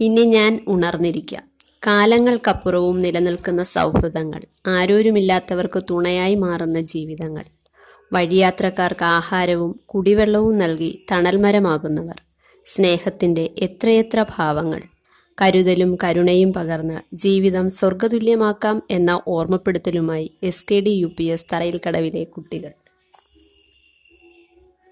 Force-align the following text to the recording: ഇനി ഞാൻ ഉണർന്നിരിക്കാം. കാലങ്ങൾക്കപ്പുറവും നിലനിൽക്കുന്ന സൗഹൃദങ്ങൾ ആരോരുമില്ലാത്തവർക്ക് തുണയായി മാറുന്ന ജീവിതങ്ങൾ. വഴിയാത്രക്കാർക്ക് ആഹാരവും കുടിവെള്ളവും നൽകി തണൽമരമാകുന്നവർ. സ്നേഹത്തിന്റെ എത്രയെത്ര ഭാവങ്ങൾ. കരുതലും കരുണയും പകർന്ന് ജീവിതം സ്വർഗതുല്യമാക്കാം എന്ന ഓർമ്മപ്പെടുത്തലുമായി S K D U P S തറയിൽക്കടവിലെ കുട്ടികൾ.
ഇനി 0.00 0.20
ഞാൻ 0.20 0.64
ഉണർന്നിരിക്കാം. 0.68 1.42
കാലങ്ങൾക്കപ്പുറവും 1.86 2.98
നിലനിൽക്കുന്ന 2.98 3.62
സൗഹൃദങ്ങൾ 3.62 4.42
ആരോരുമില്ലാത്തവർക്ക് 4.66 5.82
തുണയായി 5.90 6.34
മാറുന്ന 6.34 6.80
ജീവിതങ്ങൾ. 6.80 7.44
വഴിയാത്രക്കാർക്ക് 8.12 9.04
ആഹാരവും 9.04 9.80
കുടിവെള്ളവും 9.86 10.58
നൽകി 10.58 11.06
തണൽമരമാകുന്നവർ. 11.12 12.20
സ്നേഹത്തിന്റെ 12.64 13.50
എത്രയെത്ര 13.58 14.24
ഭാവങ്ങൾ. 14.36 14.82
കരുതലും 15.42 15.98
കരുണയും 16.04 16.52
പകർന്ന് 16.52 17.16
ജീവിതം 17.16 17.70
സ്വർഗതുല്യമാക്കാം 17.70 18.82
എന്ന 18.90 19.20
ഓർമ്മപ്പെടുത്തലുമായി 19.28 20.32
S 20.42 20.64
K 20.70 20.80
D 20.80 20.90
U 20.90 21.06
P 21.06 21.24
S 21.24 21.46
തറയിൽക്കടവിലെ 21.52 22.24
കുട്ടികൾ. 22.24 22.72